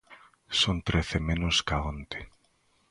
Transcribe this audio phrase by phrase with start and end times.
[0.59, 2.19] Son trece menos ca onte.